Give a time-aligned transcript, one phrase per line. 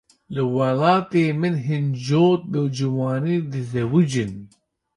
[0.33, 4.33] Li welatê min hin cot bi ciwanî dizewicin.